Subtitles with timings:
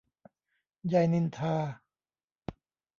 [0.87, 1.55] ไย นินทา.